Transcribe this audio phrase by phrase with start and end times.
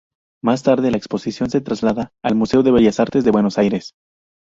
[0.43, 3.93] Más tarde, la exposición es trasladada al Museo de Bellas Artes de Buenos Aires.